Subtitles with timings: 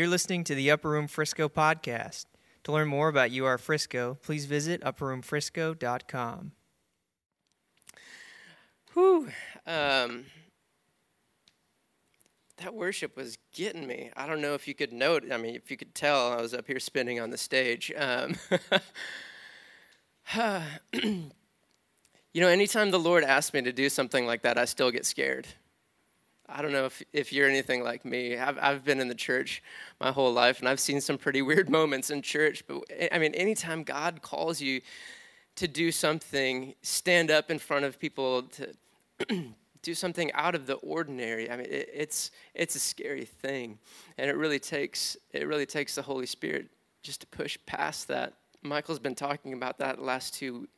[0.00, 2.24] You're listening to the Upper Room Frisco podcast.
[2.64, 6.52] To learn more about UR Frisco, please visit upperroomfrisco.com.
[8.94, 9.28] Whew.
[9.66, 10.24] Um,
[12.56, 14.10] that worship was getting me.
[14.16, 16.54] I don't know if you could note, I mean, if you could tell, I was
[16.54, 17.92] up here spinning on the stage.
[17.94, 18.36] Um,
[21.12, 21.30] you
[22.40, 25.46] know, anytime the Lord asks me to do something like that, I still get scared.
[26.52, 28.36] I don't know if, if you're anything like me.
[28.36, 29.62] I've, I've been in the church
[30.00, 32.64] my whole life, and I've seen some pretty weird moments in church.
[32.66, 34.80] But eh, I mean, anytime God calls you
[35.56, 38.72] to do something, stand up in front of people to
[39.82, 41.50] do something out of the ordinary.
[41.50, 43.78] I mean, it, it's it's a scary thing,
[44.18, 46.68] and it really takes it really takes the Holy Spirit
[47.02, 48.34] just to push past that.
[48.62, 50.68] Michael's been talking about that the last two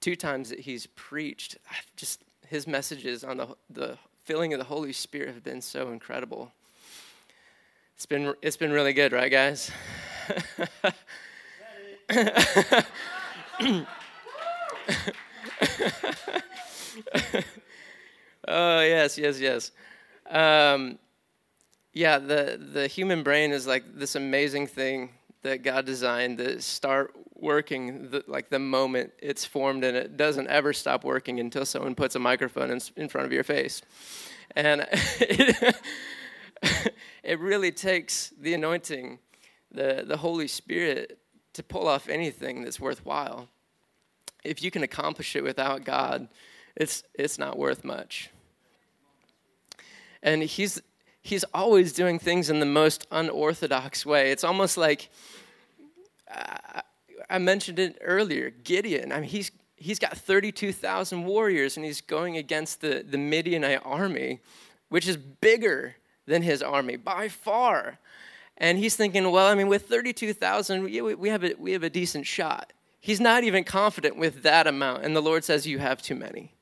[0.00, 1.58] two times that he's preached.
[1.96, 3.98] Just his messages on the the
[4.30, 6.52] filling of the Holy Spirit have been so incredible.
[7.96, 9.72] It's been it's been really good, right, guys?
[18.46, 19.72] oh yes, yes, yes.
[20.30, 21.00] Um,
[21.92, 25.10] yeah, the the human brain is like this amazing thing
[25.42, 30.48] that God designed that start working the, like the moment it's formed, and it doesn't
[30.48, 33.82] ever stop working until someone puts a microphone in, in front of your face.
[34.56, 35.76] And it,
[37.22, 39.18] it really takes the anointing,
[39.70, 41.18] the, the Holy Spirit,
[41.54, 43.48] to pull off anything that's worthwhile.
[44.44, 46.28] If you can accomplish it without God,
[46.76, 48.30] it's, it's not worth much.
[50.22, 50.80] And he's,
[51.22, 54.30] he's always doing things in the most unorthodox way.
[54.30, 55.10] It's almost like
[56.30, 56.80] uh,
[57.30, 59.12] I mentioned it earlier Gideon.
[59.12, 64.40] I mean, he's, he's got 32,000 warriors and he's going against the, the Midianite army,
[64.88, 65.94] which is bigger
[66.26, 67.98] than his army by far.
[68.58, 71.88] And he's thinking, well, I mean, with 32,000, we, we, have a, we have a
[71.88, 72.72] decent shot.
[73.00, 75.04] He's not even confident with that amount.
[75.04, 76.52] And the Lord says, You have too many.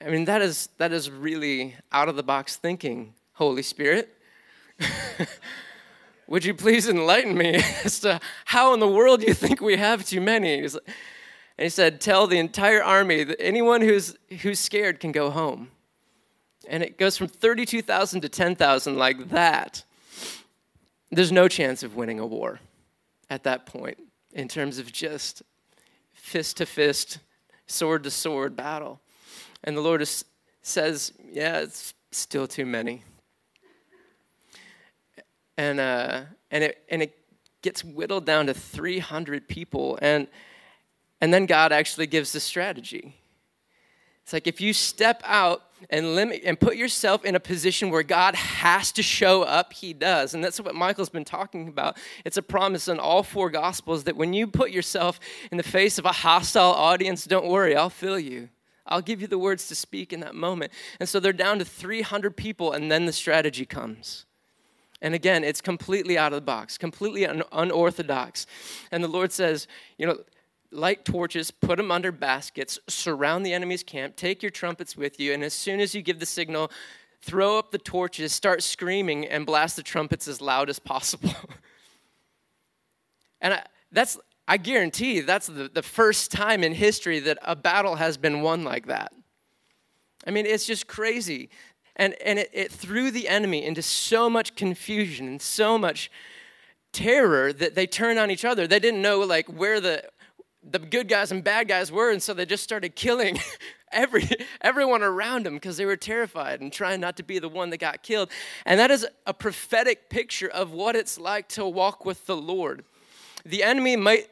[0.00, 4.16] I mean, that is, that is really out of the box thinking, Holy Spirit.
[6.32, 10.02] Would you please enlighten me as to how in the world you think we have
[10.02, 10.54] too many?
[10.54, 10.80] And
[11.58, 15.68] he said, Tell the entire army that anyone who's, who's scared can go home.
[16.66, 19.84] And it goes from 32,000 to 10,000 like that.
[21.10, 22.60] There's no chance of winning a war
[23.28, 23.98] at that point
[24.32, 25.42] in terms of just
[26.14, 27.18] fist to fist,
[27.66, 29.02] sword to sword battle.
[29.64, 30.24] And the Lord is,
[30.62, 33.02] says, Yeah, it's still too many.
[35.56, 37.16] And, uh, and, it, and it
[37.62, 39.98] gets whittled down to 300 people.
[40.02, 40.26] And,
[41.20, 43.14] and then God actually gives the strategy.
[44.22, 48.04] It's like if you step out and limit and put yourself in a position where
[48.04, 50.34] God has to show up, He does.
[50.34, 51.96] And that's what Michael's been talking about.
[52.24, 55.18] It's a promise in all four Gospels that when you put yourself
[55.50, 58.48] in the face of a hostile audience, don't worry, I'll fill you.
[58.86, 60.72] I'll give you the words to speak in that moment.
[61.00, 64.26] And so they're down to 300 people, and then the strategy comes.
[65.02, 68.46] And again, it's completely out of the box, completely un- unorthodox.
[68.92, 69.66] And the Lord says,
[69.98, 70.18] you know,
[70.70, 75.34] light torches, put them under baskets, surround the enemy's camp, take your trumpets with you,
[75.34, 76.70] and as soon as you give the signal,
[77.20, 81.34] throw up the torches, start screaming, and blast the trumpets as loud as possible.
[83.40, 87.96] and I, that's, I guarantee that's the, the first time in history that a battle
[87.96, 89.12] has been won like that.
[90.24, 91.50] I mean, it's just crazy.
[91.96, 96.10] And, and it, it threw the enemy into so much confusion and so much
[96.92, 98.66] terror that they turned on each other.
[98.66, 100.04] They didn't know like where the
[100.64, 103.38] the good guys and bad guys were, and so they just started killing
[103.92, 104.28] every
[104.60, 107.78] everyone around them because they were terrified and trying not to be the one that
[107.78, 108.30] got killed.
[108.64, 112.84] And that is a prophetic picture of what it's like to walk with the Lord.
[113.44, 114.28] The enemy might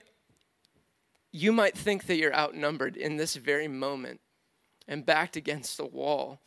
[1.32, 4.20] you might think that you're outnumbered in this very moment
[4.88, 6.40] and backed against the wall.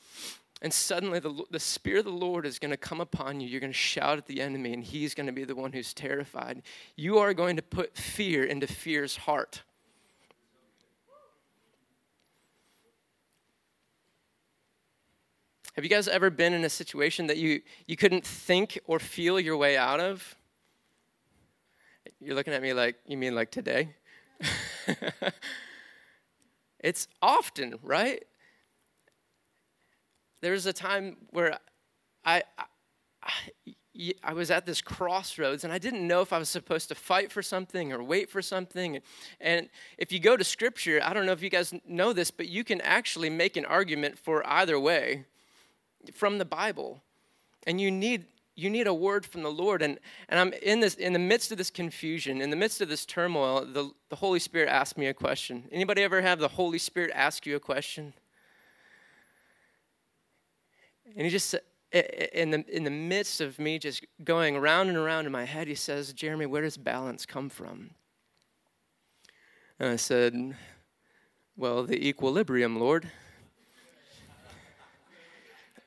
[0.63, 3.49] And suddenly, the, the Spirit of the Lord is going to come upon you.
[3.49, 5.93] You're going to shout at the enemy, and he's going to be the one who's
[5.93, 6.61] terrified.
[6.95, 9.61] You are going to put fear into fear's heart.
[15.73, 19.41] Have you guys ever been in a situation that you, you couldn't think or feel
[19.41, 20.37] your way out of?
[22.21, 23.95] You're looking at me like, you mean like today?
[26.79, 28.23] it's often, right?
[30.43, 31.57] There was a time where
[32.25, 33.75] I, I,
[34.21, 37.31] I was at this crossroads and I didn't know if I was supposed to fight
[37.31, 38.99] for something or wait for something.
[39.39, 42.49] And if you go to scripture, I don't know if you guys know this, but
[42.49, 45.23] you can actually make an argument for either way
[46.13, 47.01] from the Bible.
[47.65, 48.25] And you need
[48.55, 49.81] you need a word from the Lord.
[49.81, 49.97] And,
[50.27, 53.05] and I'm in this in the midst of this confusion, in the midst of this
[53.05, 55.69] turmoil, the, the Holy Spirit asked me a question.
[55.71, 58.13] Anybody ever have the Holy Spirit ask you a question?
[61.15, 61.55] And he just
[61.91, 65.67] in the in the midst of me just going around and around in my head,
[65.67, 67.91] he says, Jeremy, where does balance come from?
[69.79, 70.55] And I said,
[71.55, 73.09] Well, the equilibrium, Lord.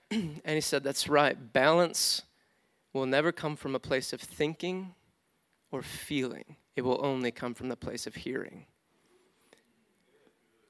[0.10, 1.52] and he said, That's right.
[1.52, 2.22] Balance
[2.92, 4.94] will never come from a place of thinking
[5.72, 8.66] or feeling, it will only come from the place of hearing.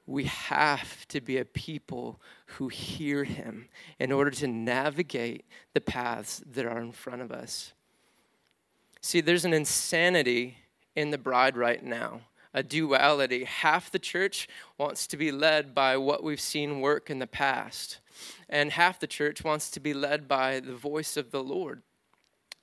[0.07, 3.67] We have to be a people who hear him
[3.99, 7.73] in order to navigate the paths that are in front of us.
[9.01, 10.57] See, there's an insanity
[10.95, 12.21] in the bride right now
[12.53, 13.43] a duality.
[13.43, 14.47] Half the church
[14.79, 17.99] wants to be led by what we've seen work in the past,
[18.49, 21.83] and half the church wants to be led by the voice of the Lord.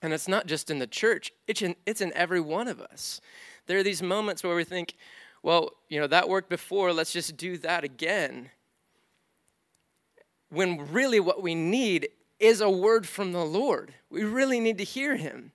[0.02, 3.20] And it's not just in the church, it's in, it's in every one of us.
[3.67, 4.97] There are these moments where we think,
[5.44, 8.49] well, you know, that worked before, let's just do that again.
[10.49, 12.08] When really what we need
[12.41, 13.93] is a word from the Lord.
[14.08, 15.52] We really need to hear him.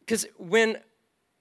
[0.00, 0.78] Because when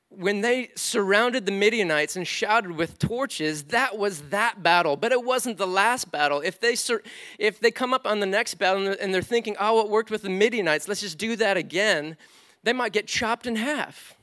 [0.09, 4.95] when they surrounded the Midianites and shouted with torches, that was that battle.
[4.95, 6.41] But it wasn't the last battle.
[6.41, 7.03] If they, sur-
[7.37, 10.23] if they come up on the next battle and they're thinking, oh, it worked with
[10.23, 12.17] the Midianites, let's just do that again,
[12.63, 14.15] they might get chopped in half.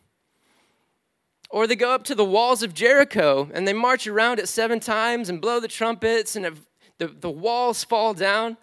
[1.51, 4.81] Or they go up to the walls of Jericho and they march around it seven
[4.81, 6.61] times and blow the trumpets and
[6.99, 8.57] the, the walls fall down.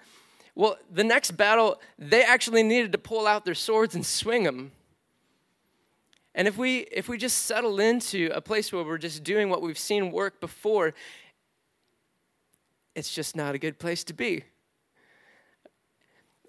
[0.55, 4.71] Well, the next battle, they actually needed to pull out their swords and swing them
[6.35, 9.61] and if we if we just settle into a place where we're just doing what
[9.61, 10.93] we've seen work before,
[12.95, 14.43] it's just not a good place to be.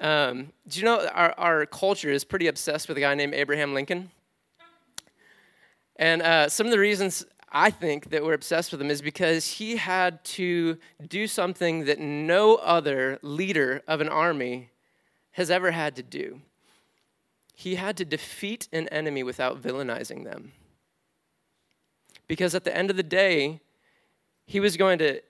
[0.01, 3.75] Um, do you know our, our culture is pretty obsessed with a guy named Abraham
[3.75, 4.11] Lincoln?
[5.97, 9.47] And uh, some of the reasons I think that we're obsessed with him is because
[9.47, 14.71] he had to do something that no other leader of an army
[15.33, 16.41] has ever had to do
[17.55, 20.53] he had to defeat an enemy without villainizing them.
[22.27, 23.61] Because at the end of the day,
[24.45, 25.21] he was going to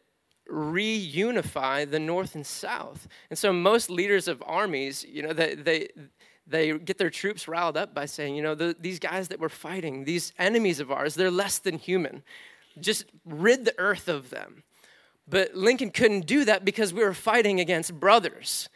[0.50, 3.06] reunify the North and South.
[3.28, 5.88] And so most leaders of armies, you know, they, they,
[6.46, 9.49] they get their troops riled up by saying, you know, the, these guys that we're
[9.49, 12.23] fighting, these enemies of ours, they're less than human.
[12.81, 14.62] Just rid the earth of them.
[15.26, 18.69] But Lincoln couldn't do that because we were fighting against brothers.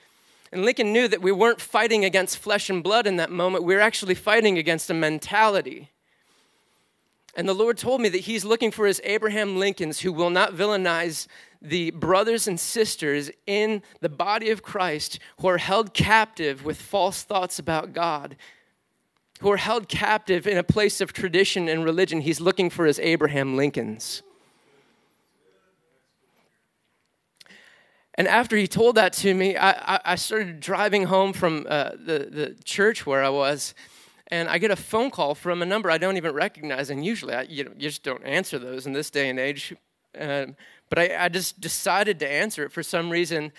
[0.51, 3.75] And Lincoln knew that we weren't fighting against flesh and blood in that moment, we
[3.75, 5.91] were actually fighting against a mentality.
[7.35, 10.55] And the Lord told me that He's looking for His Abraham Lincolns who will not
[10.55, 11.27] villainize
[11.61, 17.23] the brothers and sisters in the body of Christ who are held captive with false
[17.23, 18.37] thoughts about God,
[19.41, 22.21] who are held captive in a place of tradition and religion.
[22.21, 24.23] He's looking for His Abraham Lincolns.
[28.19, 32.29] And after he told that to me, I, I started driving home from uh, the,
[32.29, 33.75] the church where I was,
[34.27, 36.91] and I get a phone call from a number I don't even recognize.
[36.91, 39.73] And usually, I, you, know, you just don't answer those in this day and age.
[40.19, 40.57] Um,
[40.89, 43.53] but I, I, just decided to answer it for some reason.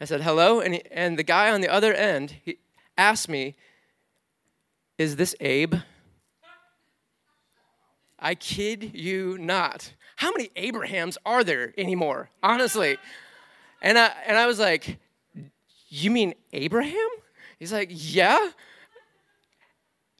[0.00, 0.60] I said, hello.
[0.60, 2.58] And, he, and the guy on the other end he
[2.96, 3.56] asked me,
[4.98, 5.74] Is this Abe?
[8.18, 9.92] I kid you not.
[10.16, 12.30] How many Abrahams are there anymore?
[12.42, 12.96] Honestly.
[13.82, 14.98] And I, and I was like,
[15.88, 17.08] You mean Abraham?
[17.58, 18.50] He's like, Yeah.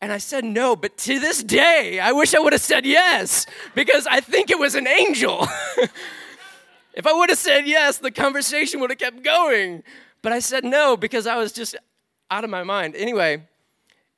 [0.00, 3.47] And I said no, but to this day, I wish I would have said yes
[3.75, 5.49] because I think it was an angel.
[6.95, 9.83] if I would have said yes, the conversation would have kept going.
[10.23, 11.77] But I said no because I was just
[12.31, 12.97] out of my mind.
[12.97, 13.43] Anyway,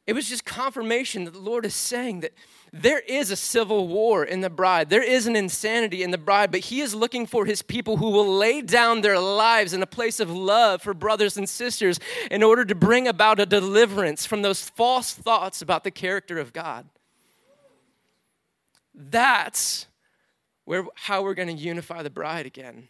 [0.07, 2.33] it was just confirmation that the Lord is saying that
[2.73, 4.91] there is a civil war in the bride.
[4.91, 8.11] There is an insanity in the bride, but he is looking for his people who
[8.11, 11.99] will lay down their lives in a place of love for brothers and sisters
[12.31, 16.53] in order to bring about a deliverance from those false thoughts about the character of
[16.53, 16.87] God.
[18.95, 19.87] That's
[20.67, 22.89] where, how we're going to unify the bride again.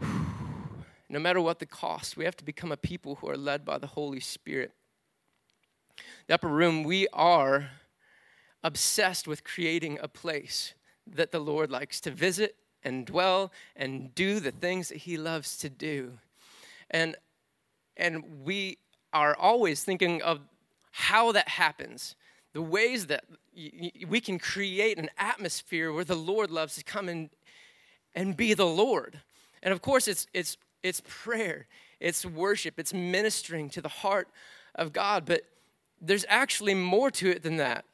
[1.08, 2.16] no matter what the cost.
[2.16, 4.70] We have to become a people who are led by the Holy Spirit.
[6.28, 7.68] The upper room, we are
[8.62, 10.74] obsessed with creating a place
[11.06, 12.54] that the Lord likes to visit
[12.84, 16.12] and dwell and do the things that He loves to do.
[16.90, 17.16] And,
[17.96, 18.78] and we
[19.12, 20.40] are always thinking of
[20.92, 22.14] how that happens,
[22.52, 23.24] the ways that
[24.08, 27.30] we can create an atmosphere where the Lord loves to come and,
[28.14, 29.20] and be the Lord.
[29.62, 31.66] And of course, it's, it's, it's prayer,
[32.00, 34.28] it's worship, it's ministering to the heart
[34.74, 35.24] of God.
[35.24, 35.42] But
[36.00, 37.84] there's actually more to it than that.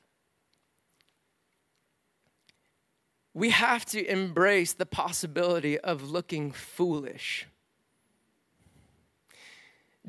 [3.35, 7.47] We have to embrace the possibility of looking foolish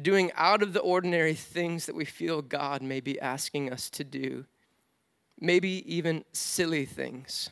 [0.01, 4.03] doing out of the ordinary things that we feel God may be asking us to
[4.03, 4.46] do,
[5.39, 7.50] maybe even silly things.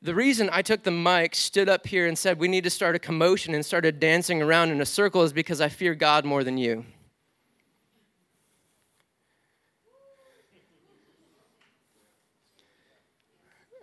[0.00, 2.96] The reason I took the mic, stood up here, and said we need to start
[2.96, 6.42] a commotion and started dancing around in a circle is because I fear God more
[6.42, 6.84] than you.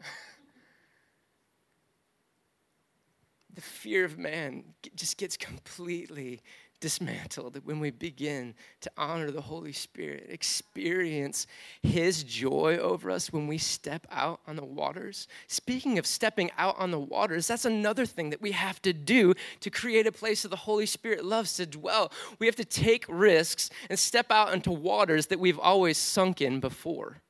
[3.53, 6.41] the fear of man just gets completely
[6.79, 11.47] dismantled when we begin to honor the Holy Spirit, experience
[11.83, 15.27] His joy over us when we step out on the waters.
[15.47, 19.33] Speaking of stepping out on the waters, that's another thing that we have to do
[19.59, 22.11] to create a place that the Holy Spirit loves to dwell.
[22.39, 26.59] We have to take risks and step out into waters that we've always sunk in
[26.59, 27.21] before.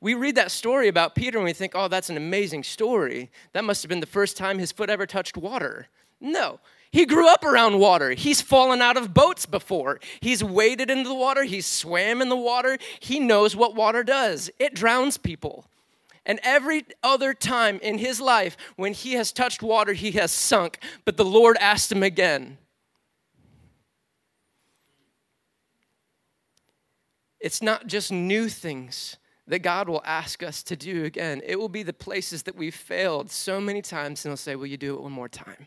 [0.00, 3.30] We read that story about Peter and we think, oh, that's an amazing story.
[3.52, 5.88] That must have been the first time his foot ever touched water.
[6.20, 6.60] No,
[6.96, 8.12] he grew up around water.
[8.12, 10.00] He's fallen out of boats before.
[10.20, 11.44] He's waded into the water.
[11.44, 12.78] He's swam in the water.
[13.00, 15.66] He knows what water does it drowns people.
[16.24, 20.78] And every other time in his life, when he has touched water, he has sunk.
[21.04, 22.56] But the Lord asked him again.
[27.38, 31.68] It's not just new things that God will ask us to do again, it will
[31.68, 34.94] be the places that we've failed so many times, and He'll say, Will you do
[34.94, 35.66] it one more time?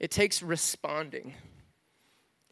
[0.00, 1.34] It takes responding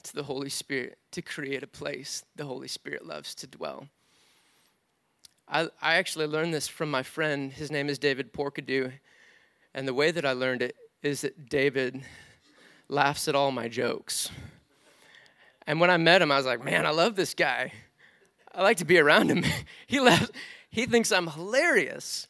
[0.02, 3.88] to the Holy Spirit to create a place the Holy Spirit loves to dwell.
[5.48, 7.52] I, I actually learned this from my friend.
[7.52, 8.92] His name is David Porkadoo.
[9.74, 12.02] And the way that I learned it is that David
[12.88, 14.30] laughs at all my jokes.
[15.66, 17.72] And when I met him, I was like, man, I love this guy.
[18.52, 19.44] I like to be around him.
[19.86, 20.30] he laughs,
[20.68, 22.26] he thinks I'm hilarious.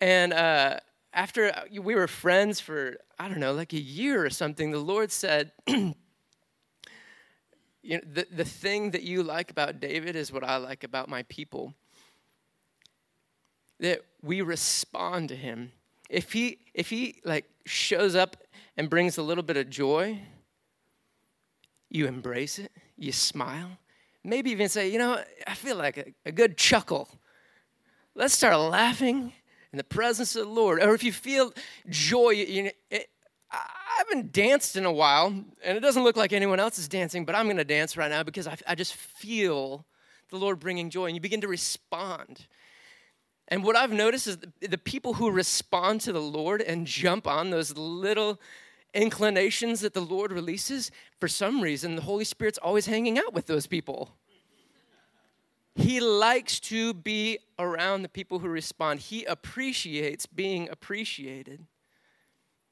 [0.00, 0.78] And uh,
[1.16, 4.78] after uh, we were friends for, I don't know, like a year or something, the
[4.78, 5.94] Lord said, you
[7.82, 11.22] know, the, the thing that you like about David is what I like about my
[11.24, 11.72] people.
[13.80, 15.72] That we respond to him.
[16.08, 18.36] If he if he like shows up
[18.76, 20.20] and brings a little bit of joy,
[21.90, 23.70] you embrace it, you smile,
[24.22, 27.08] maybe even say, you know, I feel like a, a good chuckle.
[28.14, 29.32] Let's start laughing
[29.72, 31.52] in the presence of the Lord, or if you feel
[31.88, 33.08] joy, you know, it,
[33.50, 35.28] I haven't danced in a while,
[35.64, 38.10] and it doesn't look like anyone else is dancing, but I'm going to dance right
[38.10, 39.84] now because I, I just feel
[40.30, 42.46] the Lord bringing joy, and you begin to respond.
[43.48, 47.26] And what I've noticed is the, the people who respond to the Lord and jump
[47.26, 48.40] on those little
[48.92, 53.46] inclinations that the Lord releases, for some reason, the Holy Spirit's always hanging out with
[53.46, 54.16] those people.
[55.76, 59.00] He likes to be around the people who respond.
[59.00, 61.66] He appreciates being appreciated.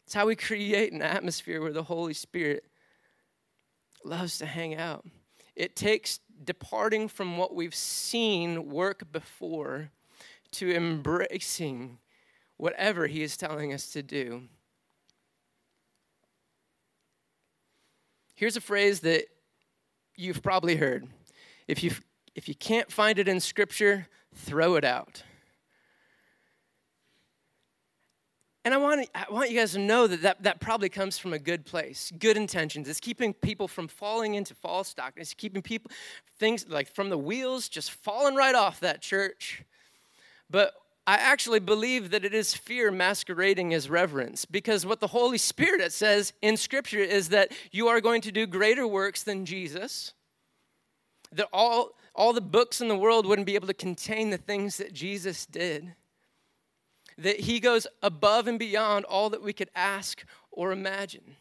[0.04, 2.64] It's how we create an atmosphere where the Holy Spirit
[4.04, 5.04] loves to hang out.
[5.54, 9.90] It takes departing from what we've seen work before
[10.52, 11.98] to embracing
[12.56, 14.44] whatever He is telling us to do.
[18.34, 19.26] Here's a phrase that
[20.16, 21.06] you've probably heard.
[21.68, 22.02] If you've
[22.34, 25.22] if you can't find it in Scripture, throw it out.
[28.64, 31.34] And I want, I want you guys to know that, that that probably comes from
[31.34, 32.88] a good place, good intentions.
[32.88, 35.20] It's keeping people from falling into false doctrine.
[35.20, 35.90] It's keeping people,
[36.38, 39.62] things like from the wheels just falling right off that church.
[40.48, 40.72] But
[41.06, 45.92] I actually believe that it is fear masquerading as reverence because what the Holy Spirit
[45.92, 50.14] says in Scripture is that you are going to do greater works than Jesus.
[51.32, 54.76] That all, all the books in the world wouldn't be able to contain the things
[54.76, 55.94] that Jesus did.
[57.18, 61.36] That he goes above and beyond all that we could ask or imagine.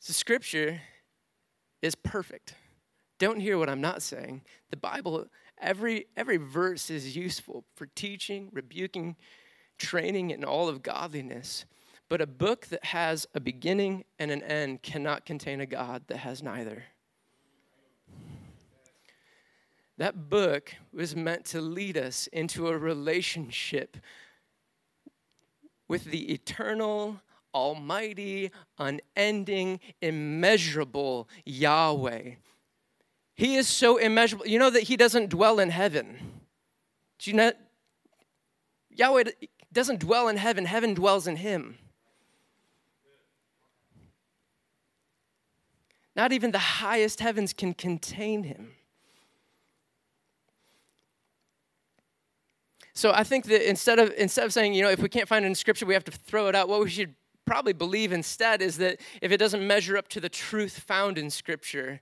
[0.00, 0.80] So, scripture
[1.82, 2.54] is perfect.
[3.18, 4.42] Don't hear what I'm not saying.
[4.70, 5.26] The Bible,
[5.58, 9.16] every, every verse is useful for teaching, rebuking,
[9.78, 11.64] training in all of godliness.
[12.08, 16.18] But a book that has a beginning and an end cannot contain a God that
[16.18, 16.84] has neither.
[19.98, 23.96] That book was meant to lead us into a relationship
[25.88, 27.20] with the eternal,
[27.54, 32.32] almighty, unending, immeasurable Yahweh.
[33.34, 34.46] He is so immeasurable.
[34.46, 36.18] You know that He doesn't dwell in heaven.
[37.18, 37.52] Do you know?
[38.90, 39.24] Yahweh
[39.72, 41.78] doesn't dwell in heaven, heaven dwells in Him.
[46.16, 48.70] Not even the highest heavens can contain Him.
[52.94, 55.44] So I think that instead of instead of saying, you know, if we can't find
[55.44, 58.62] it in scripture, we have to throw it out, what we should probably believe instead
[58.62, 62.00] is that if it doesn't measure up to the truth found in scripture,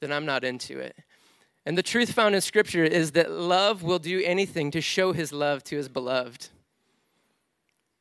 [0.00, 0.96] then I'm not into it.
[1.66, 5.32] And the truth found in scripture is that love will do anything to show his
[5.32, 6.48] love to his beloved.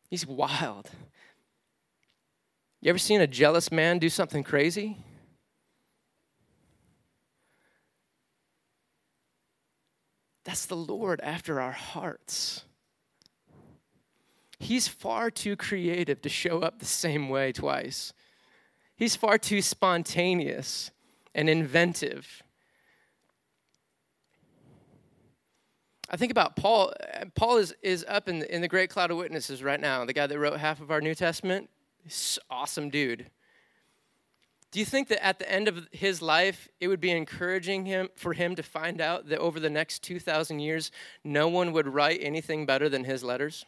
[0.09, 0.89] He's wild.
[2.79, 4.97] You ever seen a jealous man do something crazy?
[10.43, 12.63] That's the Lord after our hearts.
[14.59, 18.13] He's far too creative to show up the same way twice.
[18.95, 20.91] He's far too spontaneous
[21.33, 22.43] and inventive.
[26.09, 26.93] I think about Paul.
[27.35, 30.13] Paul is, is up in the, in the great cloud of witnesses right now, the
[30.13, 31.69] guy that wrote half of our New Testament.
[32.03, 33.29] He's awesome dude.
[34.71, 38.07] Do you think that at the end of his life, it would be encouraging him
[38.15, 40.91] for him to find out that over the next 2,000 years,
[41.25, 43.65] no one would write anything better than his letters?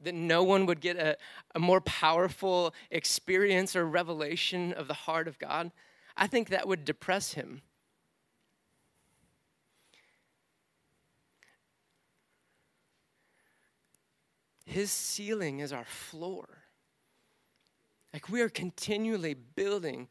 [0.00, 1.16] That no one would get a,
[1.54, 5.70] a more powerful experience or revelation of the heart of God?
[6.16, 7.62] I think that would depress him.
[14.64, 16.48] His ceiling is our floor.
[18.12, 20.08] Like we are continually building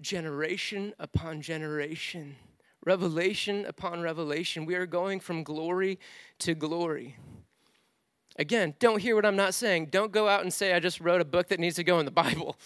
[0.00, 2.36] generation upon generation,
[2.84, 4.64] revelation upon revelation.
[4.64, 5.98] We are going from glory
[6.40, 7.16] to glory.
[8.36, 9.86] Again, don't hear what I'm not saying.
[9.86, 12.04] Don't go out and say, I just wrote a book that needs to go in
[12.04, 12.56] the Bible.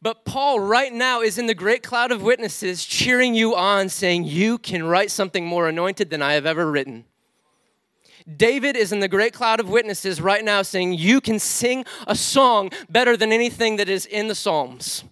[0.00, 4.24] But Paul, right now, is in the great cloud of witnesses cheering you on, saying,
[4.24, 7.04] You can write something more anointed than I have ever written.
[8.36, 12.16] David is in the great cloud of witnesses right now saying, You can sing a
[12.16, 15.04] song better than anything that is in the Psalms.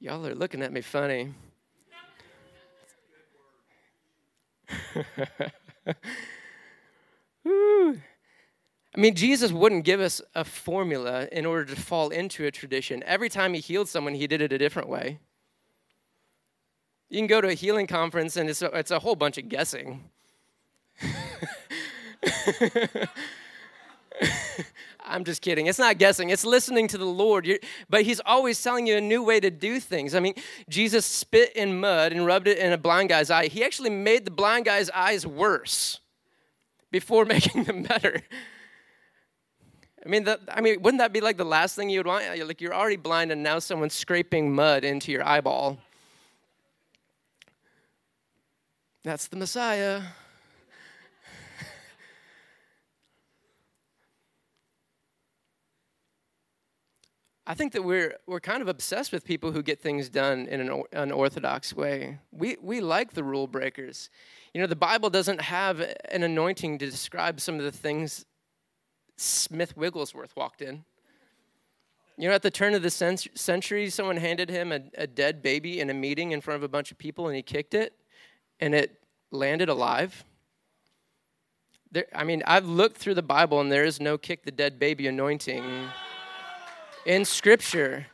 [0.00, 1.32] Y'all are looking at me funny.
[8.94, 13.02] I mean, Jesus wouldn't give us a formula in order to fall into a tradition.
[13.04, 15.18] Every time he healed someone, he did it a different way.
[17.08, 19.48] You can go to a healing conference and it's a, it's a whole bunch of
[19.48, 20.04] guessing.
[25.04, 25.66] I'm just kidding.
[25.66, 27.46] It's not guessing, it's listening to the Lord.
[27.46, 30.14] You're, but He's always telling you a new way to do things.
[30.14, 30.34] I mean,
[30.68, 33.46] Jesus spit in mud and rubbed it in a blind guy's eye.
[33.46, 36.00] He actually made the blind guy's eyes worse
[36.90, 38.22] before making them better.
[40.04, 42.24] I mean, that, I mean, wouldn't that be like the last thing you would want?
[42.46, 45.78] Like you're already blind, and now someone's scraping mud into your eyeball.
[49.08, 50.02] That's the Messiah.
[57.46, 60.60] I think that we're, we're kind of obsessed with people who get things done in
[60.60, 62.18] an unorthodox way.
[62.32, 64.10] We, we like the rule breakers.
[64.52, 68.26] You know, the Bible doesn't have an anointing to describe some of the things
[69.16, 70.84] Smith Wigglesworth walked in.
[72.18, 75.80] You know, at the turn of the century, someone handed him a, a dead baby
[75.80, 77.94] in a meeting in front of a bunch of people and he kicked it
[78.60, 78.97] and it
[79.30, 80.24] landed alive.
[81.90, 84.78] There, I mean, I've looked through the Bible and there is no kick the dead
[84.78, 85.88] baby anointing
[87.06, 88.06] in Scripture.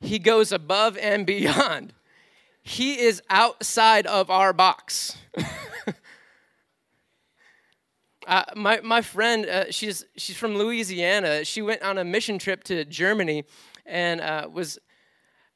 [0.00, 1.92] He goes above and beyond.
[2.62, 5.16] He is outside of our box.
[8.26, 11.44] uh, my, my friend, uh, she's, she's from Louisiana.
[11.44, 13.44] She went on a mission trip to Germany
[13.84, 14.78] and uh, was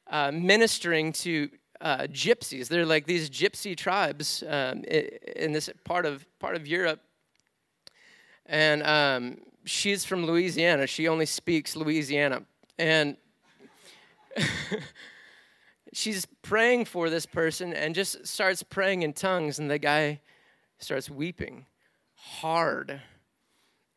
[0.07, 1.49] uh, ministering to
[1.81, 2.67] uh, gypsies.
[2.67, 7.01] They're like these gypsy tribes um, in this part of part of Europe.
[8.45, 10.87] And um, she's from Louisiana.
[10.87, 12.43] She only speaks Louisiana,
[12.77, 13.17] and
[15.93, 20.21] she's praying for this person and just starts praying in tongues, and the guy
[20.77, 21.65] starts weeping
[22.13, 23.01] hard.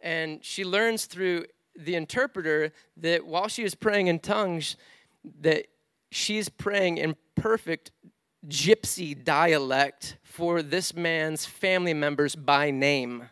[0.00, 4.76] And she learns through the interpreter that while she was praying in tongues,
[5.40, 5.66] that
[6.10, 7.90] she's praying in perfect
[8.46, 13.28] gypsy dialect for this man's family members by name.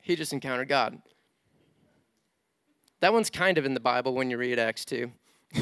[0.00, 1.00] He just encountered God.
[3.00, 5.12] That one's kind of in the Bible when you read Acts 2.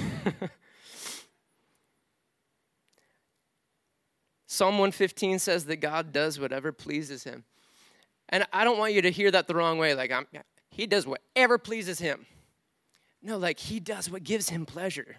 [4.47, 7.45] Psalm 115 says that God does whatever pleases him.
[8.31, 9.95] And I don't want you to hear that the wrong way.
[9.95, 10.27] Like, I'm,
[10.71, 12.27] he does whatever pleases him.
[13.23, 15.17] No, like, he does what gives him pleasure.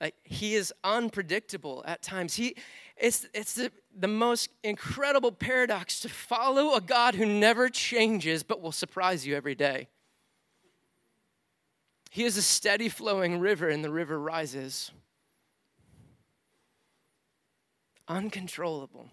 [0.00, 2.34] Like, he is unpredictable at times.
[2.34, 2.56] He,
[2.96, 8.62] it's it's the, the most incredible paradox to follow a God who never changes but
[8.62, 9.88] will surprise you every day.
[12.10, 14.90] He is a steady flowing river, and the river rises.
[18.08, 19.08] Uncontrollable.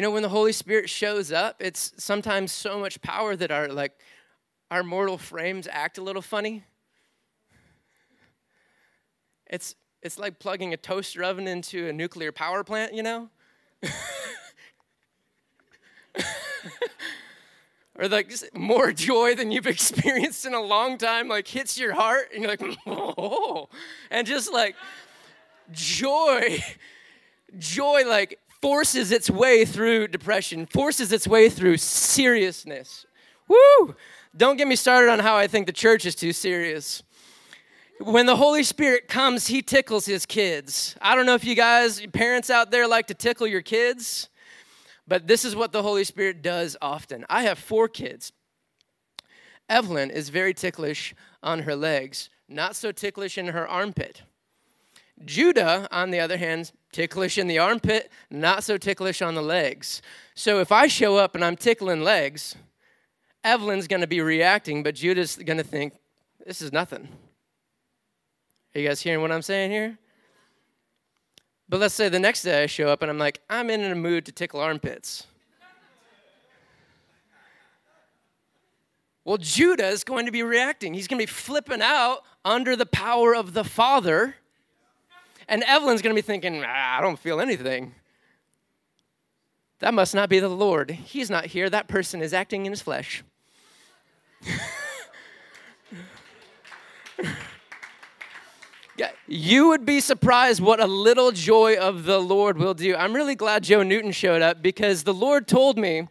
[0.00, 3.68] You know, when the Holy Spirit shows up, it's sometimes so much power that our
[3.68, 3.92] like
[4.70, 6.64] our mortal frames act a little funny.
[9.46, 13.28] It's it's like plugging a toaster oven into a nuclear power plant, you know?
[17.94, 22.30] or like more joy than you've experienced in a long time, like hits your heart,
[22.32, 23.68] and you're like, oh,
[24.10, 24.76] and just like
[25.74, 26.64] joy,
[27.58, 33.06] joy like forces its way through depression, forces its way through seriousness.
[33.48, 33.94] Woo!
[34.36, 37.02] Don't get me started on how I think the church is too serious.
[37.98, 40.96] When the Holy Spirit comes, He tickles His kids.
[41.02, 44.28] I don't know if you guys, parents out there, like to tickle your kids,
[45.06, 47.26] but this is what the Holy Spirit does often.
[47.28, 48.32] I have four kids.
[49.68, 54.22] Evelyn is very ticklish on her legs, not so ticklish in her armpit.
[55.24, 60.00] Judah, on the other hand, ticklish in the armpit, not so ticklish on the legs.
[60.34, 62.56] So if I show up and I'm tickling legs,
[63.44, 65.94] Evelyn's going to be reacting, but Judah's going to think,
[66.46, 67.08] this is nothing.
[68.74, 69.98] Are you guys hearing what I'm saying here?
[71.68, 73.94] But let's say the next day I show up and I'm like, I'm in a
[73.94, 75.26] mood to tickle armpits.
[79.24, 80.94] Well, Judah is going to be reacting.
[80.94, 84.34] He's going to be flipping out under the power of the Father
[85.50, 87.94] and Evelyn's going to be thinking, I don't feel anything.
[89.80, 90.92] That must not be the Lord.
[90.92, 91.68] He's not here.
[91.68, 93.24] That person is acting in his flesh.
[99.26, 102.94] you would be surprised what a little joy of the Lord will do.
[102.94, 106.06] I'm really glad Joe Newton showed up because the Lord told me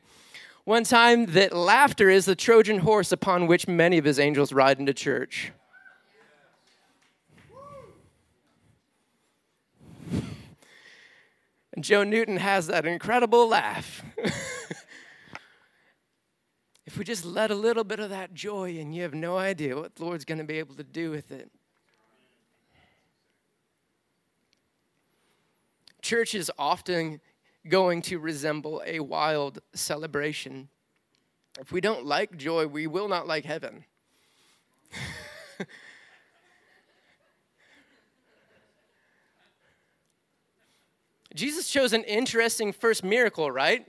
[0.65, 4.79] one time that laughter is the Trojan horse upon which many of his angels ride
[4.79, 5.53] into church.
[11.79, 14.03] And Joe Newton has that incredible laugh.
[16.85, 19.77] if we just let a little bit of that joy in, you have no idea
[19.77, 21.49] what the Lord's going to be able to do with it.
[26.01, 27.21] Church is often
[27.65, 30.67] going to resemble a wild celebration.
[31.61, 33.85] If we don't like joy, we will not like heaven.
[41.39, 43.87] Jesus chose an interesting first miracle, right?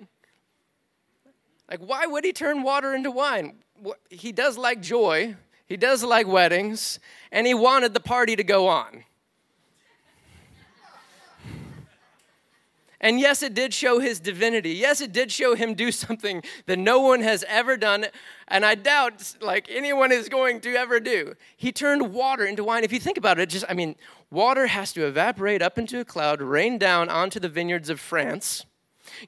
[1.69, 3.57] Like, why would he turn water into wine?
[4.09, 5.35] He does like joy,
[5.67, 7.01] he does like weddings,
[7.33, 9.03] and he wanted the party to go on.
[13.01, 14.73] And yes, it did show his divinity.
[14.73, 18.07] Yes, it did show him do something that no one has ever done,
[18.49, 21.35] and I doubt like anyone is going to ever do.
[21.57, 22.85] He turned water into wine.
[22.85, 23.97] If you think about it, just I mean,
[24.31, 28.67] water has to evaporate up into a cloud, rain down onto the vineyards of France,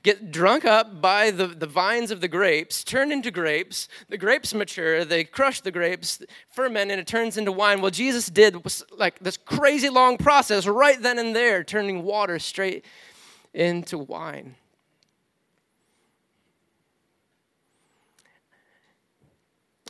[0.02, 3.88] get drunk up by the, the vines of the grapes, turn into grapes.
[4.10, 7.80] The grapes mature, they crush the grapes, ferment, and it turns into wine.
[7.80, 8.56] Well, Jesus did
[8.96, 12.84] like this crazy long process right then and there, turning water straight
[13.54, 14.56] into wine.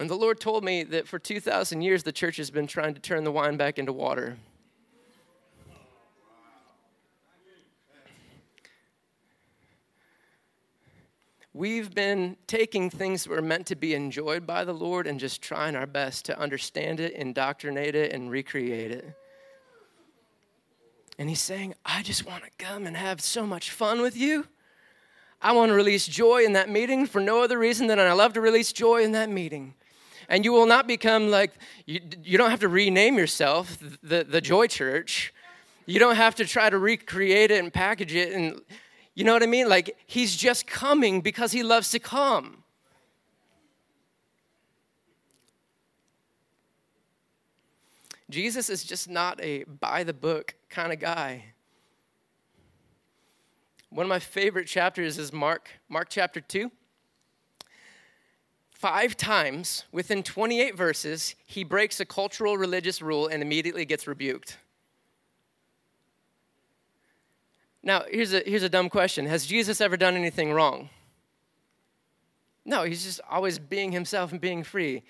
[0.00, 3.00] And the Lord told me that for 2,000 years the church has been trying to
[3.00, 4.36] turn the wine back into water.
[11.54, 15.42] We've been taking things that were meant to be enjoyed by the Lord and just
[15.42, 19.14] trying our best to understand it, indoctrinate it, and recreate it.
[21.18, 24.46] And he's saying, I just want to come and have so much fun with you.
[25.40, 28.32] I want to release joy in that meeting for no other reason than I love
[28.34, 29.74] to release joy in that meeting.
[30.28, 31.52] And you will not become like,
[31.84, 35.34] you, you don't have to rename yourself the, the Joy Church.
[35.84, 38.32] You don't have to try to recreate it and package it.
[38.32, 38.60] And
[39.14, 39.68] you know what I mean?
[39.68, 42.61] Like, he's just coming because he loves to come.
[48.32, 51.44] Jesus is just not a by the book kind of guy.
[53.90, 56.70] One of my favorite chapters is Mark, Mark chapter 2.
[58.70, 64.56] five times within 28 verses, he breaks a cultural religious rule and immediately gets rebuked.
[67.82, 70.88] Now, here's a, here's a dumb question Has Jesus ever done anything wrong?
[72.64, 75.02] No, he's just always being himself and being free.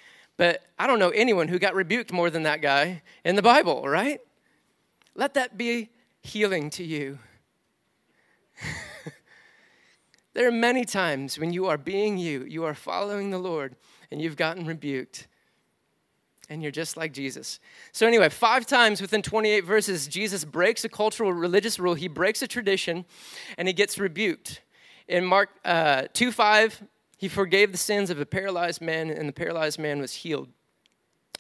[0.42, 3.88] But I don't know anyone who got rebuked more than that guy in the Bible,
[3.88, 4.20] right?
[5.14, 7.20] Let that be healing to you.
[10.34, 13.76] there are many times when you are being you, you are following the Lord,
[14.10, 15.28] and you've gotten rebuked.
[16.50, 17.60] And you're just like Jesus.
[17.92, 22.42] So, anyway, five times within 28 verses, Jesus breaks a cultural religious rule, he breaks
[22.42, 23.04] a tradition,
[23.56, 24.60] and he gets rebuked.
[25.06, 26.82] In Mark uh, 2 5,
[27.22, 30.48] he forgave the sins of a paralyzed man, and the paralyzed man was healed.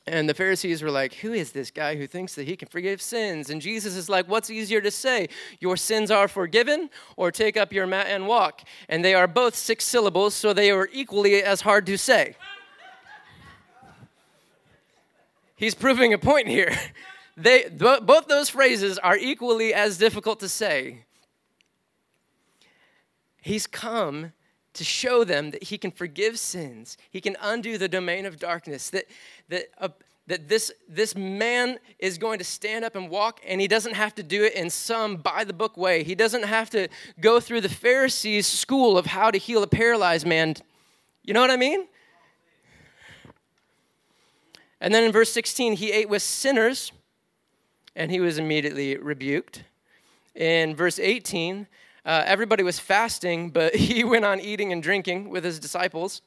[0.06, 3.02] And the Pharisees were like, Who is this guy who thinks that he can forgive
[3.02, 3.50] sins?
[3.50, 5.28] And Jesus is like, What's easier to say?
[5.58, 8.62] Your sins are forgiven, or take up your mat and walk?
[8.88, 12.36] And they are both six syllables, so they are equally as hard to say.
[15.56, 16.72] He's proving a point here.
[17.34, 21.06] They, both those phrases are equally as difficult to say.
[23.40, 24.32] He's come
[24.74, 28.90] to show them that he can forgive sins he can undo the domain of darkness
[28.90, 29.04] that
[29.48, 29.88] that uh,
[30.26, 34.14] that this this man is going to stand up and walk and he doesn't have
[34.14, 36.04] to do it in some by the book way.
[36.04, 36.88] He doesn't have to
[37.20, 40.54] go through the pharisees school of how to heal a paralyzed man.
[41.24, 41.86] You know what i mean?
[44.80, 46.92] And then in verse 16 he ate with sinners
[47.96, 49.64] and he was immediately rebuked.
[50.34, 51.66] In verse 18
[52.04, 56.22] uh, everybody was fasting, but he went on eating and drinking with his disciples.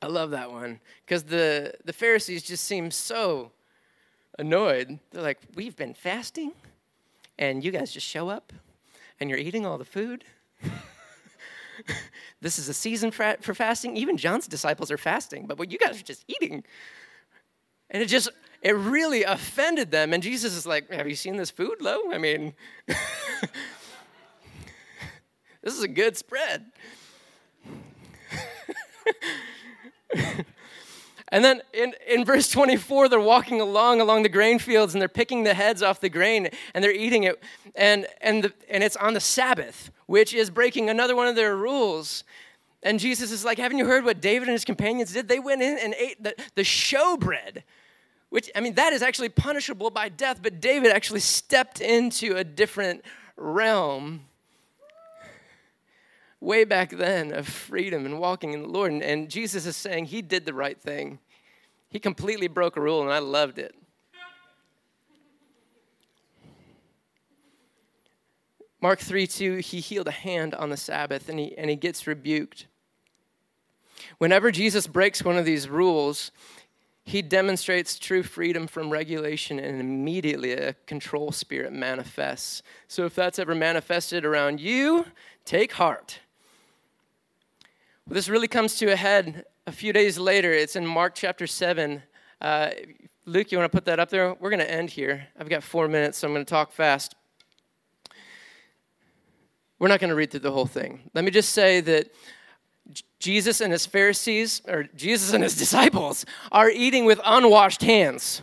[0.00, 3.52] I love that one because the, the Pharisees just seem so
[4.38, 4.98] annoyed.
[5.10, 6.52] They're like, We've been fasting,
[7.38, 8.52] and you guys just show up
[9.20, 10.24] and you're eating all the food.
[12.40, 13.96] this is a season for, for fasting.
[13.96, 16.64] Even John's disciples are fasting, but what you guys are just eating.
[17.90, 18.30] And it just,
[18.62, 20.12] it really offended them.
[20.12, 22.10] And Jesus is like, Have you seen this food, Lo?
[22.12, 22.54] I mean,
[25.62, 26.66] This is a good spread.
[31.28, 35.08] and then in, in verse 24, they're walking along along the grain fields and they're
[35.08, 37.40] picking the heads off the grain and they're eating it.
[37.76, 41.56] And, and, the, and it's on the Sabbath, which is breaking another one of their
[41.56, 42.24] rules.
[42.82, 45.28] And Jesus is like, Haven't you heard what David and his companions did?
[45.28, 47.62] They went in and ate the, the showbread,
[48.30, 52.42] which, I mean, that is actually punishable by death, but David actually stepped into a
[52.42, 53.04] different
[53.36, 54.22] realm
[56.42, 58.92] way back then of freedom and walking in the Lord.
[58.92, 61.20] And, and Jesus is saying he did the right thing.
[61.88, 63.74] He completely broke a rule, and I loved it.
[68.80, 72.04] Mark 3 2, he healed a hand on the Sabbath and he, and he gets
[72.04, 72.66] rebuked.
[74.18, 76.32] Whenever Jesus breaks one of these rules,
[77.04, 82.64] he demonstrates true freedom from regulation and immediately a control spirit manifests.
[82.88, 85.06] So if that's ever manifested around you,
[85.44, 86.18] take heart.
[88.08, 90.52] Well, this really comes to a head a few days later.
[90.52, 92.02] It's in Mark chapter 7.
[92.40, 92.70] Uh,
[93.26, 94.34] Luke, you want to put that up there?
[94.34, 95.28] We're going to end here.
[95.38, 97.14] I've got four minutes, so I'm going to talk fast.
[99.78, 101.10] We're not going to read through the whole thing.
[101.14, 102.12] Let me just say that
[103.20, 108.42] Jesus and his Pharisees, or Jesus and his disciples, are eating with unwashed hands.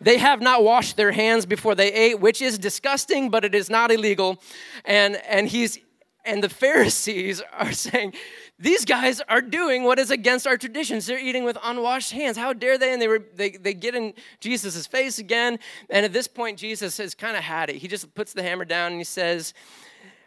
[0.00, 3.68] They have not washed their hands before they ate, which is disgusting, but it is
[3.68, 4.40] not illegal.
[4.84, 5.80] And, and he's
[6.24, 8.14] and the Pharisees are saying,
[8.62, 11.06] these guys are doing what is against our traditions.
[11.06, 12.36] They're eating with unwashed hands.
[12.36, 12.92] How dare they?
[12.92, 15.58] And they, were, they, they get in Jesus' face again.
[15.90, 17.76] And at this point, Jesus has kind of had it.
[17.76, 19.52] He just puts the hammer down and he says,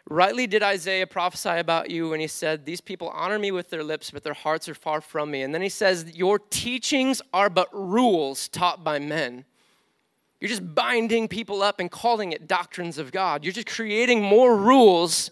[0.08, 3.82] Rightly did Isaiah prophesy about you when he said, These people honor me with their
[3.82, 5.40] lips, but their hearts are far from me.
[5.40, 9.46] And then he says, Your teachings are but rules taught by men.
[10.42, 13.44] You're just binding people up and calling it doctrines of God.
[13.44, 15.30] You're just creating more rules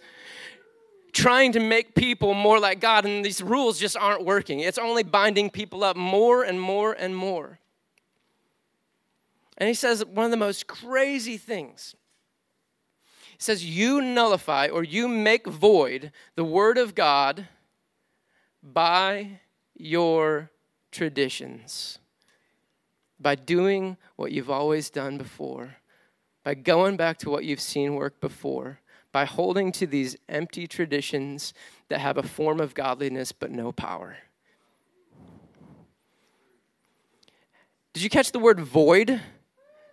[1.15, 4.61] trying to make people more like God, and these rules just aren't working.
[4.61, 7.61] It's only binding people up more and more and more.
[9.57, 11.95] And he says one of the most crazy things.
[13.31, 17.47] He says, You nullify or you make void the word of God
[18.63, 19.41] by
[19.77, 20.51] your
[20.91, 21.99] traditions,
[23.21, 25.77] by doing what you've always done before,
[26.43, 28.81] by going back to what you've seen work before
[29.15, 31.55] by holding to these empty traditions
[31.89, 34.17] that have a form of godliness but no power.
[37.93, 39.21] Did you catch the word void?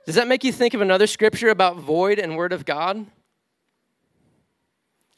[0.07, 3.05] Does that make you think of another scripture about void and word of God?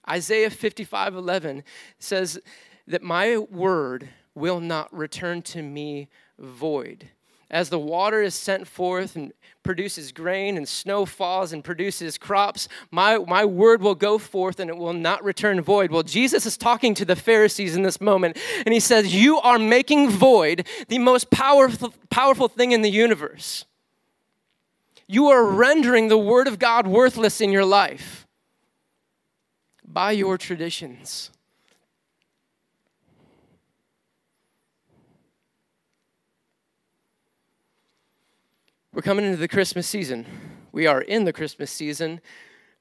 [0.09, 1.63] Isaiah 55 11
[1.97, 2.37] says
[2.85, 7.07] that my word will not return to me void.
[7.53, 12.67] As the water is sent forth and produces grain, and snow falls and produces crops,
[12.89, 15.91] my, my word will go forth and it will not return void.
[15.91, 19.59] Well, Jesus is talking to the Pharisees in this moment, and he says, You are
[19.59, 23.65] making void the most powerful, powerful thing in the universe.
[25.07, 28.25] You are rendering the word of God worthless in your life
[29.85, 31.29] by your traditions.
[38.93, 40.27] We're coming into the Christmas season.
[40.71, 42.21] We are in the Christmas season.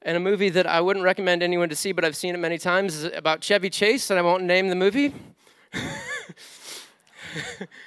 [0.02, 2.58] And a movie that I wouldn't recommend anyone to see, but I've seen it many
[2.58, 5.14] times, is about Chevy Chase, and I won't name the movie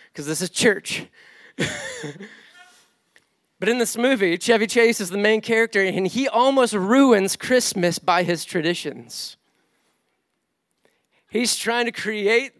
[0.07, 1.05] because this is church.
[3.59, 7.99] but in this movie, Chevy Chase is the main character, and he almost ruins Christmas
[7.99, 9.37] by his traditions.
[11.29, 12.53] He's trying to create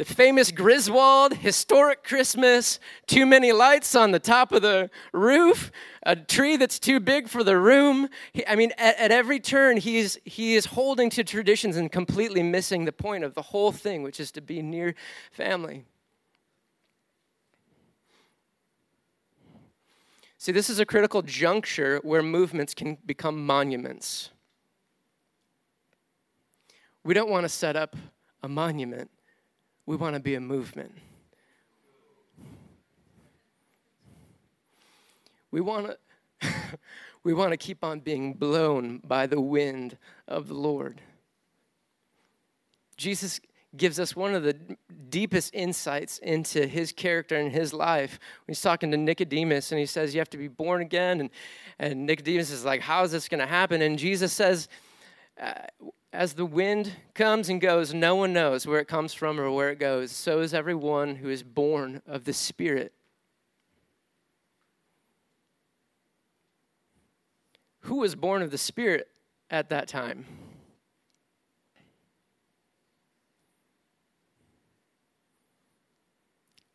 [0.00, 5.70] the famous Griswold historic Christmas, too many lights on the top of the roof,
[6.04, 8.08] a tree that's too big for the room.
[8.32, 11.92] He, I mean, at, at every turn, he is, he is holding to traditions and
[11.92, 14.94] completely missing the point of the whole thing, which is to be near
[15.32, 15.84] family.
[20.38, 24.30] See, this is a critical juncture where movements can become monuments.
[27.04, 27.96] We don't want to set up
[28.42, 29.10] a monument
[29.90, 30.92] we want to be a movement.
[35.50, 35.96] We want
[36.40, 36.48] to
[37.24, 39.98] we want to keep on being blown by the wind
[40.28, 41.00] of the Lord.
[42.96, 43.40] Jesus
[43.76, 44.54] gives us one of the
[45.08, 48.20] deepest insights into his character and his life.
[48.46, 51.18] When he's talking to Nicodemus and he says, You have to be born again.
[51.18, 51.30] And,
[51.80, 53.82] and Nicodemus is like, How is this going to happen?
[53.82, 54.68] And Jesus says,
[55.40, 55.52] uh,
[56.12, 59.70] as the wind comes and goes, no one knows where it comes from or where
[59.70, 60.10] it goes.
[60.10, 62.92] So is everyone who is born of the Spirit.
[67.82, 69.08] Who was born of the Spirit
[69.50, 70.26] at that time?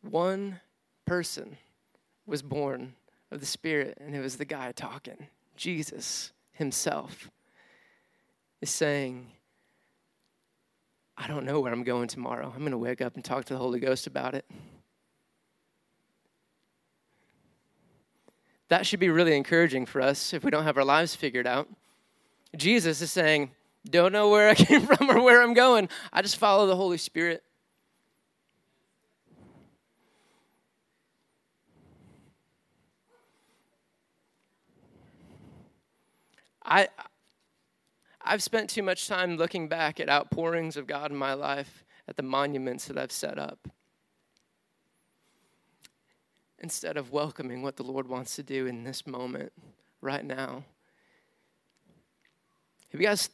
[0.02, 0.60] One
[1.04, 1.56] person
[2.26, 2.94] was born
[3.30, 7.30] of the Spirit, and it was the guy talking, Jesus himself
[8.60, 9.30] is saying,
[11.16, 12.52] I don't know where I'm going tomorrow.
[12.52, 14.44] I'm going to wake up and talk to the Holy Ghost about it.
[18.68, 21.68] That should be really encouraging for us if we don't have our lives figured out.
[22.56, 23.50] Jesus is saying,
[23.88, 25.88] Don't know where I came from or where I'm going.
[26.12, 27.42] I just follow the Holy Spirit.
[36.68, 36.88] I,
[38.28, 42.16] I've spent too much time looking back at outpourings of God in my life, at
[42.16, 43.68] the monuments that I've set up,
[46.58, 49.52] instead of welcoming what the Lord wants to do in this moment,
[50.00, 50.64] right now.
[52.90, 53.30] If you guys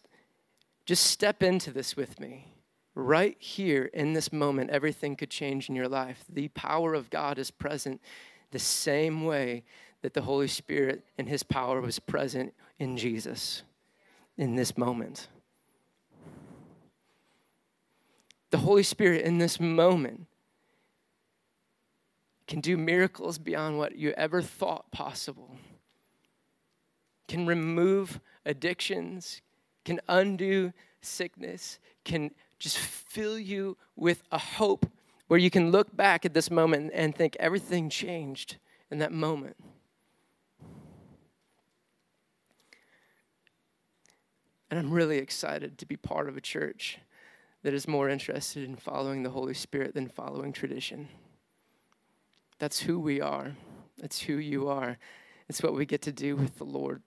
[0.85, 2.49] just step into this with me.
[2.95, 6.25] Right here in this moment, everything could change in your life.
[6.29, 8.03] The power of God is present
[8.51, 9.65] the same way
[10.03, 13.63] that the Holy Spirit and His power was present in Jesus
[14.37, 15.29] in this moment.
[18.51, 20.27] The Holy Spirit in this moment
[22.47, 25.57] can do miracles beyond what you ever thought possible,
[27.29, 29.41] can remove addictions,
[29.85, 34.87] can undo sickness, can just fill you with a hope
[35.29, 38.57] where you can look back at this moment and think everything changed
[38.91, 39.57] in that moment.
[44.73, 46.99] And I'm really excited to be part of a church
[47.63, 51.11] that is more interested in following the Holy Spirit than following tradition.
[52.59, 53.55] That's who we are.
[53.99, 54.97] That's who you are.
[55.47, 57.03] It's what we get to do with the Lord